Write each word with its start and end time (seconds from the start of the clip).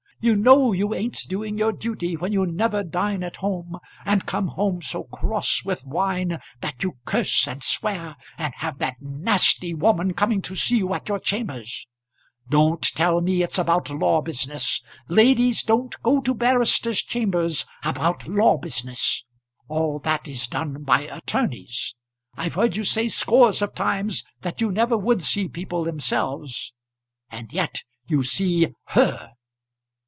You 0.23 0.35
know 0.35 0.71
you 0.71 0.93
ain't 0.93 1.27
doing 1.29 1.57
your 1.57 1.71
duty 1.73 2.15
when 2.15 2.31
you 2.31 2.45
never 2.45 2.83
dine 2.83 3.23
at 3.23 3.37
home, 3.37 3.79
and 4.05 4.23
come 4.27 4.49
home 4.49 4.79
so 4.83 5.05
cross 5.05 5.63
with 5.65 5.83
wine 5.83 6.37
that 6.59 6.83
you 6.83 6.99
curse 7.05 7.47
and 7.47 7.63
swear, 7.63 8.15
and 8.37 8.53
have 8.57 8.77
that 8.77 9.01
nasty 9.01 9.73
woman 9.73 10.13
coming 10.13 10.43
to 10.43 10.55
see 10.55 10.77
you 10.77 10.93
at 10.93 11.09
your 11.09 11.17
chambers. 11.17 11.87
Don't 12.47 12.83
tell 12.83 13.19
me 13.21 13.41
it's 13.41 13.57
about 13.57 13.89
law 13.89 14.21
business. 14.21 14.83
Ladies 15.07 15.63
don't 15.63 15.95
go 16.03 16.21
to 16.21 16.35
barristers' 16.35 17.01
chambers 17.01 17.65
about 17.83 18.27
law 18.27 18.59
business. 18.59 19.23
All 19.69 19.97
that 20.03 20.27
is 20.27 20.45
done 20.45 20.83
by 20.83 21.07
attorneys. 21.07 21.95
I've 22.37 22.53
heard 22.53 22.75
you 22.75 22.83
say 22.83 23.07
scores 23.07 23.63
of 23.63 23.73
times 23.73 24.23
that 24.41 24.61
you 24.61 24.71
never 24.71 24.95
would 24.95 25.23
see 25.23 25.47
people 25.47 25.83
themselves, 25.83 26.73
and 27.31 27.51
yet 27.51 27.81
you 28.05 28.21
see 28.21 28.67
her. 28.89 29.31